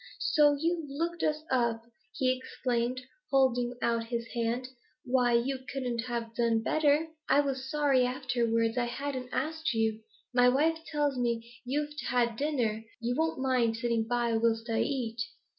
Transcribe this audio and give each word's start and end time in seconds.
'So 0.19 0.55
you've 0.59 0.89
looked 0.89 1.21
us 1.21 1.43
up!' 1.51 1.83
he 2.15 2.31
exclaimed, 2.35 3.01
holding 3.29 3.75
out 3.83 4.05
his 4.05 4.25
hand. 4.29 4.67
'Why, 5.05 5.33
you 5.33 5.59
couldn't 5.71 6.05
have 6.05 6.33
done 6.35 6.63
better; 6.63 7.09
I 7.29 7.41
was 7.41 7.69
sorry 7.69 8.03
afterwards 8.03 8.79
I 8.79 8.85
hadn't 8.85 9.29
asked 9.31 9.75
you. 9.75 10.01
My 10.33 10.49
wife 10.49 10.79
tells 10.87 11.19
me 11.19 11.53
you've 11.65 11.93
had 12.07 12.35
dinner; 12.35 12.83
you 12.99 13.13
won't 13.15 13.37
mind 13.41 13.77
sitting 13.77 14.07
by 14.07 14.35
whilst 14.37 14.71
I 14.71 14.79
eat? 14.81 15.21